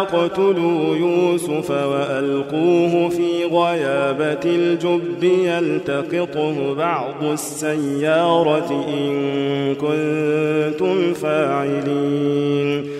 [0.00, 12.90] لا تقتلوا يوسف وألقوه في غيابة الجب يلتقطه بعض السيارة إن كنتم فاعلين.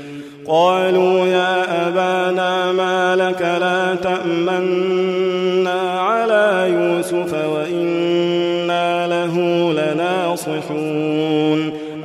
[0.47, 5.20] قالوا يا أبانا ما لك لا تأمنا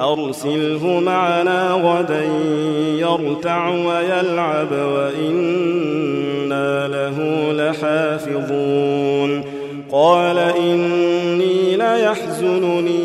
[0.02, 2.24] أرسله معنا غدا
[3.00, 7.18] يرتع ويلعب وإنا له
[7.54, 9.44] لحافظون.
[9.92, 13.05] قال إني ليحزنني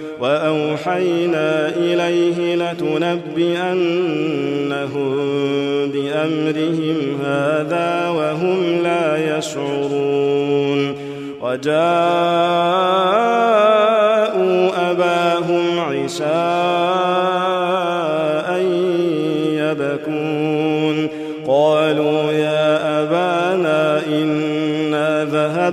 [0.21, 3.31] وأوحينا إليه لتنبئنهم
[5.91, 10.95] بأمرهم هذا وهم لا يشعرون
[11.41, 11.81] وجاءوا
[14.91, 16.80] أباهم عشاء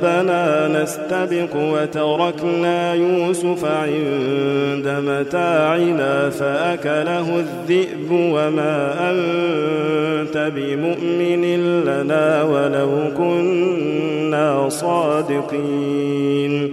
[0.02, 11.44] ذهبنا نستبق وتركنا يوسف عند متاعنا فأكله الذئب وما أنت بمؤمن
[11.84, 16.72] لنا ولو كنا صادقين.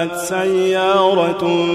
[0.00, 1.66] وجاءت سيارة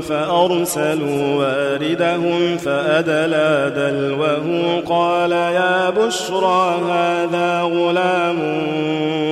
[0.00, 8.38] فأرسلوا واردهم فأدلى دلوه قال يا بشرى هذا غلام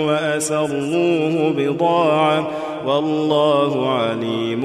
[0.07, 2.49] وأسروه بضاعة
[2.87, 4.65] والله عليم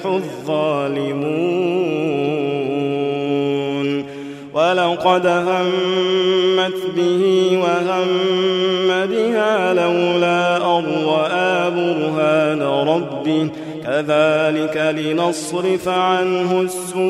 [0.00, 1.20] يفلح الظالمون
[4.54, 8.08] ولقد همت به وهم
[9.06, 10.84] بها لولا أن
[11.70, 13.48] برهان ربه.
[13.84, 17.00] كذلك لنصرف عنه السوء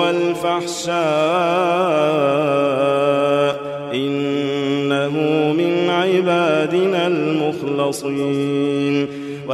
[0.00, 0.96] والفحشاء.
[3.94, 5.10] إنه
[5.52, 8.45] من عبادنا المخلصين.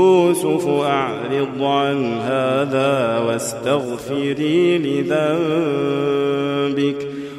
[0.00, 6.26] يوسف أعرض عن هذا واستغفري لذنبك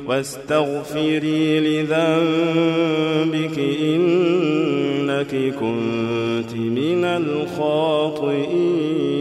[0.08, 9.21] واستغفري لذنبك إنك كنت من الخاطئين.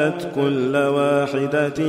[0.00, 1.84] وآتت كل واحدة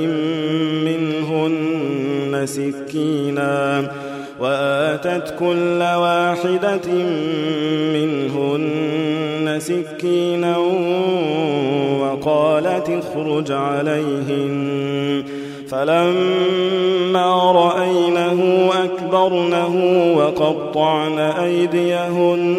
[0.86, 3.92] منهن سكينا
[4.40, 6.88] وآتت كل واحدة
[7.94, 10.58] منهن سكينا
[12.02, 15.24] وقالت اخرج عليهن.
[15.70, 16.61] فلما
[19.32, 19.76] أكبرنه
[20.18, 22.52] وقطعن أيديهن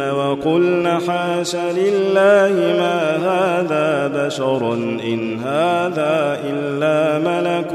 [0.00, 4.72] وقلن حاش لله ما هذا بشر
[5.04, 7.70] إن هذا إلا ملك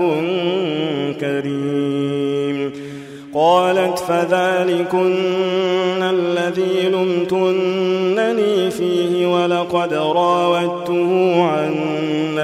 [1.19, 2.71] كريم.
[3.33, 5.13] قالت فذلكن
[6.01, 11.75] الذي لمتنني فيه ولقد راودته عن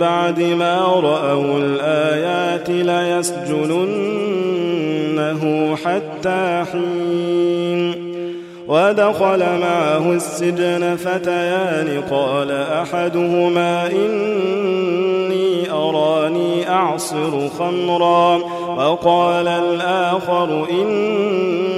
[0.00, 4.16] بعد ما رأوا الآيات ليسجننه
[5.76, 8.08] حتى حين
[8.68, 18.36] ودخل معه السجن فتيان قال أحدهما إني أراني أعصر خمرا
[18.76, 21.77] وقال الآخر إني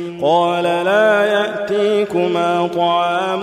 [0.21, 3.41] قال لا يأتيكما طعام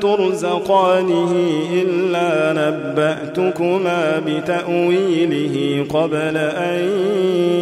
[0.00, 1.34] ترزقانه
[1.72, 6.88] إلا نبأتكما بتأويله قبل أن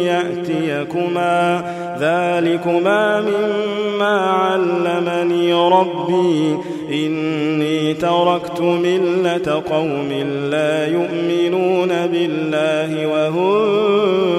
[0.03, 1.63] يأتيكما.
[1.99, 6.57] ذلكما مما علمني ربي.
[6.91, 10.09] إني تركت ملة قوم
[10.51, 14.38] لا يؤمنون بالله وهم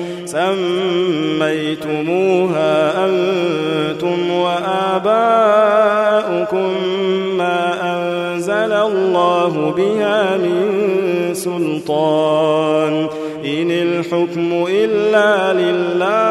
[1.51, 5.09] سميتموها أنتم وآباؤكم
[7.37, 10.65] ما أنزل الله بها من
[11.33, 13.07] سلطان.
[13.45, 16.30] إن الحكم إلا لله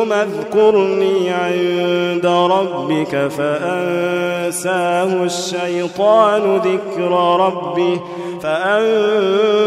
[0.00, 8.00] منهما اذكرني عند ربك فأنساه الشيطان ذكر ربه
[8.42, 9.58] فأنساه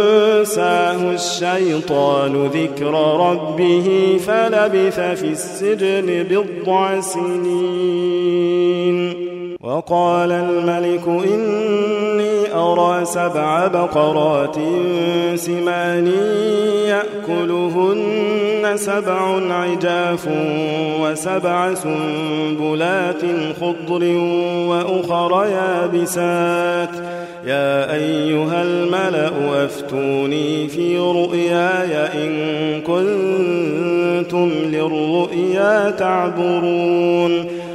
[1.12, 2.94] الشيطان ذكر
[3.30, 8.54] ربه فلبث في السجن بضع سنين
[9.64, 14.56] وقال الملك إني أرى سبع بقرات
[15.36, 16.12] سمان
[16.88, 20.28] يأكلهن سبع عجاف
[21.02, 23.22] وسبع سنبلات
[23.62, 24.04] خضر
[24.68, 26.96] وأخر يابسات.
[27.46, 31.94] يا أيها الملأ أفتوني في رؤياي
[32.24, 32.34] إن
[32.82, 37.53] كنتم للرؤيا تعبرون.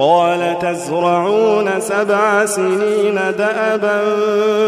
[0.00, 4.00] قال تزرعون سبع سنين دأبا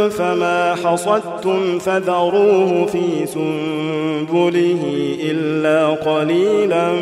[0.08, 4.82] فما حصدتم فذروه في سنبله
[5.22, 6.92] إلا قليلا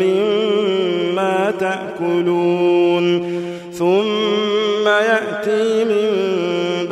[0.00, 3.38] مما تأكلون
[3.72, 5.97] ثم يأتي من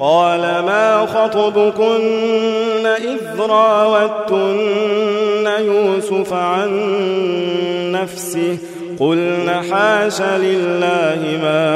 [0.00, 4.46] قال ما خطبكن إذ راوتن
[5.60, 6.70] يوسف عن
[7.92, 8.58] نفسه
[9.00, 11.75] قلن حاش لله ما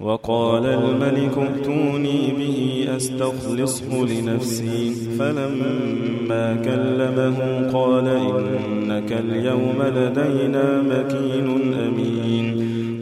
[0.00, 4.92] وقال الملك ائتوني به أستخلصه لنفسي.
[5.18, 12.46] فلما كلمه قال إنك اليوم لدينا مكين أمين.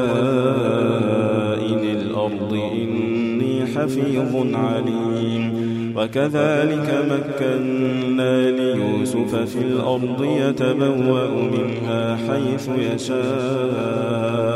[2.01, 5.67] الأرض إني حفيظ عليم.
[5.97, 14.56] وكذلك مكنا ليوسف في الأرض يتبوأ منها حيث يشاء.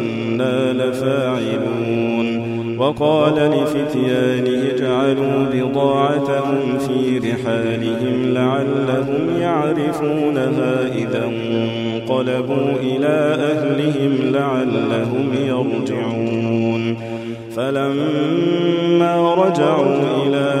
[0.73, 2.51] لفاعلون.
[2.77, 16.97] وقال لفتيانه اجعلوا بضاعتهم في رحالهم لعلهم يعرفونها إذا انقلبوا إلى أهلهم لعلهم يرجعون.
[17.55, 20.60] فلما رجعوا إلى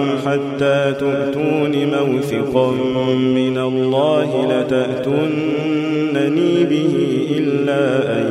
[0.31, 2.71] حتى تؤتون موثقا
[3.17, 6.93] من الله لتأتونني به
[7.37, 8.27] إلا أن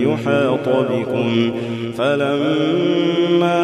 [0.00, 1.52] يحاط بكم.
[1.98, 3.60] فلما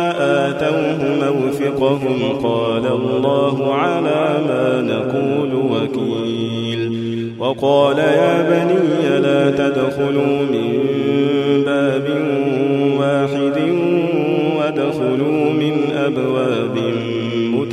[0.48, 6.92] آتوه موثقهم قال الله على ما نقول وكيل.
[7.38, 10.42] وقال يا بني لا تدخلوا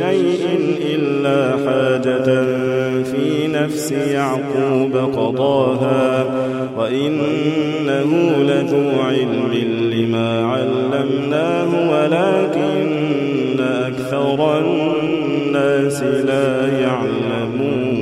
[0.00, 0.44] شيء
[0.94, 2.28] إلا حاجة
[3.02, 6.24] في نفس يعقوب قضاها
[6.78, 8.10] وإنه
[8.42, 9.52] لذو علم
[9.92, 18.00] لما علمناه ولكن أكثر الناس لا يعلمون.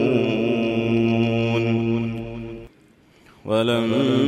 [3.45, 4.28] ولما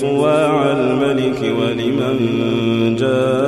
[0.00, 2.16] صواع الملك ولمن
[2.98, 3.47] جاء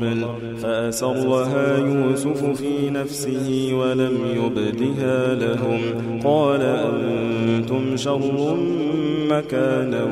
[0.91, 5.79] فأسرها يوسف في نفسه ولم يبدها لهم.
[6.23, 8.57] قال أنتم شر
[9.29, 10.03] مكانا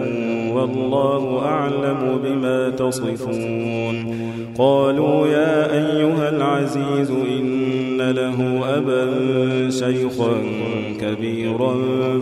[0.54, 4.20] والله أعلم بما تصفون.
[4.58, 9.06] قالوا يا أيها العزيز إن له أبا
[9.70, 10.32] شيخا
[11.02, 11.76] كبيرا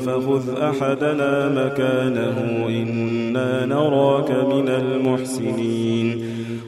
[0.05, 6.26] فخذ أحدنا مكانه إنا نراك من المحسنين.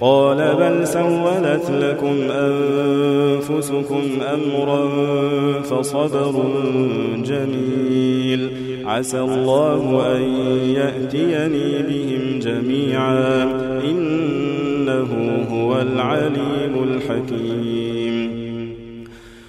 [0.00, 4.02] قال بل سولت لكم أنفسكم
[4.34, 4.90] أمرا
[5.60, 6.44] فصبر
[7.24, 8.50] جميل.
[8.86, 10.22] عسى الله أن
[10.70, 13.42] يأتيني بهم جميعا.
[13.90, 15.10] إنه
[15.50, 18.34] هو العليم الحكيم.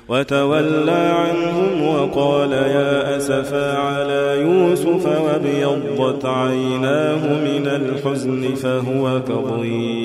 [0.10, 10.05] وتولى عنهم وقال يا أسفا على يوسف وابيضت عيناه من الحزن فهو كظيم.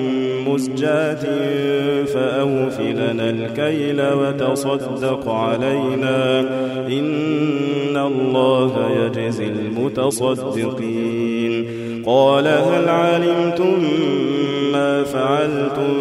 [0.47, 1.23] مزجاة
[2.05, 6.39] فأوفلنا الكيل وتصدق علينا.
[6.87, 8.71] إن الله
[9.05, 11.01] يجزي المتصدقين.
[12.05, 13.83] قال هل علمتم
[14.73, 15.93] ما فعلتم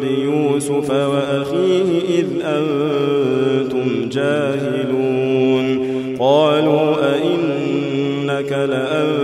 [0.00, 9.23] بيوسف وأخيه إذ أنتم جاهلون؟ قالوا أئنك لأنت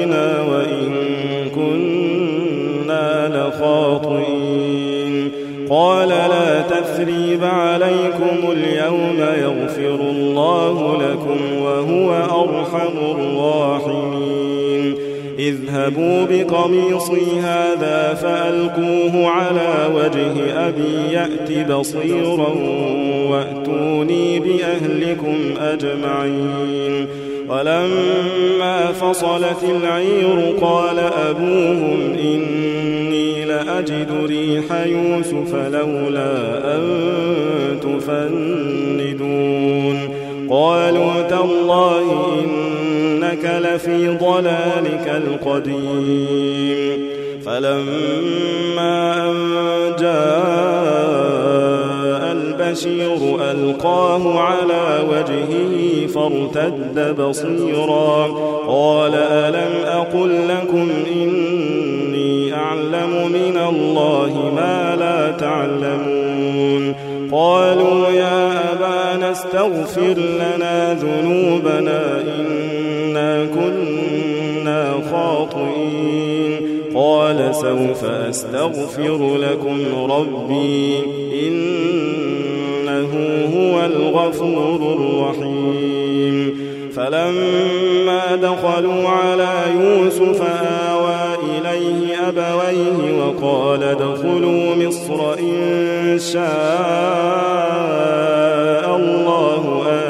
[16.51, 22.55] بقميصي هذا فألقوه على وجه أبي يأت بصيرا
[23.29, 27.07] وأتوني بأهلكم أجمعين.
[27.49, 36.81] ولما فصلت العير قال أبوهم إني لأجد ريح يوسف لولا أن
[37.81, 39.41] تفندون.
[40.49, 42.35] قالوا تالله
[43.31, 46.99] إنك لفي ضلالك القديم.
[47.45, 49.35] فلما أن
[49.99, 50.21] جاء
[52.31, 53.19] البشير
[53.51, 58.27] ألقاه على وجهه فارتد بصيرا.
[58.67, 66.95] قال ألم أقل لكم إني نعلم من الله ما لا تعلمون.
[67.31, 72.70] قالوا يا أبانا استغفر لنا ذنوبنا إنا
[73.61, 76.53] كنا خاطئين.
[76.95, 79.77] قال سوف أستغفر لكم
[80.11, 80.97] ربي
[81.47, 83.11] إنه
[83.55, 86.71] هو الغفور الرحيم.
[86.95, 90.41] فلما دخلوا على يوسف
[90.89, 91.19] آوى
[91.57, 96.41] إليه أبويه وقال ادخلوا مصر إن شاء
[98.95, 100.00] الله آمنين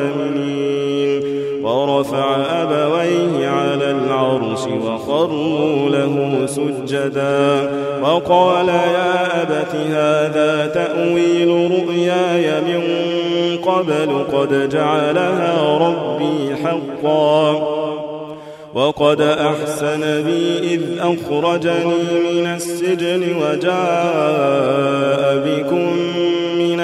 [6.06, 7.70] له سجدا.
[8.04, 12.82] وقال يا أبت هذا تأويل رؤياي من
[13.58, 17.82] قبل قد جعلها ربي حقا.
[18.74, 25.92] وقد أحسن بي إذ أخرجني من السجن وجاء بكم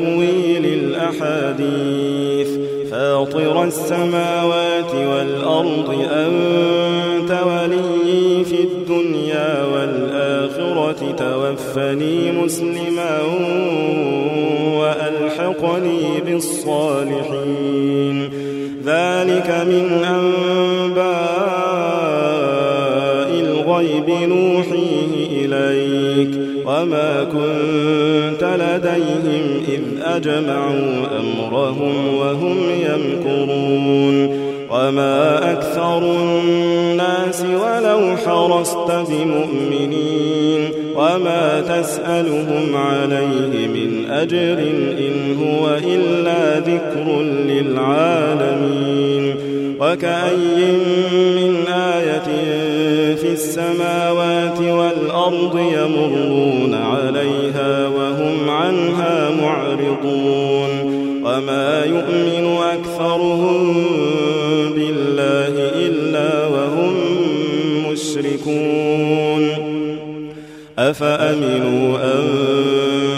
[0.00, 2.48] تأويل الأحاديث.
[2.90, 11.14] فاطر السماوات والأرض أنت ولي في الدنيا والآخرة.
[11.18, 13.20] توفني مسلما
[14.78, 18.22] وألحقني بالصالحين.
[18.86, 21.10] ذلك من أنباء
[23.40, 25.89] الغيب نوحيه إليك.
[26.80, 34.40] وما كنت لديهم إذ أجمعوا أمرهم وهم يمكرون
[34.70, 44.58] وما أكثر الناس ولو حرصت بمؤمنين وما تسألهم عليه من أجر
[44.98, 48.90] إن هو إلا ذكر للعالمين
[49.80, 50.72] وكأي
[51.36, 52.28] من آية
[53.14, 54.59] في السماوات
[55.10, 60.68] والأرض يمرون عليها وهم عنها معرضون
[61.24, 63.74] وما يؤمن أكثرهم
[64.74, 66.94] بالله إلا وهم
[67.92, 69.50] مشركون
[70.78, 72.69] أفأمنوا أن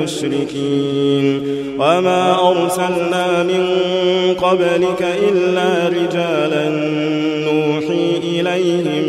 [0.00, 1.60] المشركين.
[1.78, 3.66] وما أرسلنا من
[4.34, 6.68] قبلك إلا رجالا
[7.44, 9.04] نوحي إليهم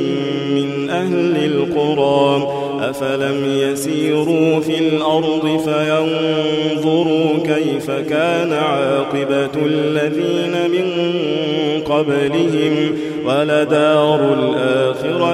[0.56, 2.48] من أهل القرى.
[2.82, 10.88] أفلم يسيروا في الأرض فينظروا كيف كان عاقبة الذين من
[11.82, 14.34] قبلهم ولدار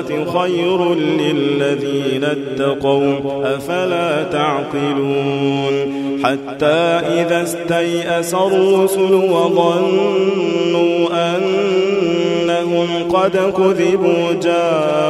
[0.10, 6.76] خير للذين اتقوا أفلا تعقلون حتى
[7.22, 15.08] إذا استيأس الرسل وظنوا أنهم قد كذبوا جاءهم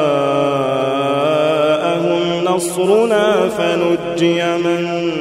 [2.46, 5.12] نصرنا فنجي من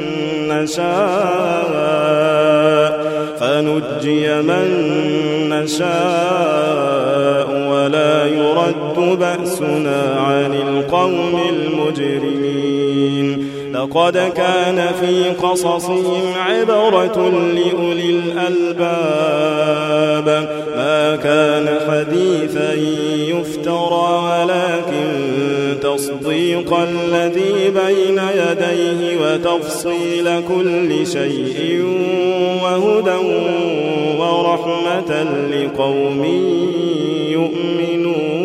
[0.47, 1.77] نشاء
[3.39, 4.67] فنجي من
[5.49, 8.26] نشاء ولا
[8.67, 13.27] يرد بأسنا عن القوم المجرمين.
[13.73, 19.47] لقد كان في قصصهم عبرة لأولي الألباب.
[20.75, 22.73] ما كان حديثا
[23.33, 25.07] يفترى ولكن
[25.81, 31.83] تصديق الذي بين يديه وتفصيل كل شيء
[32.63, 33.19] وهدى
[34.19, 35.11] ورحمة
[35.51, 36.21] لقوم
[37.31, 38.36] يؤمنون.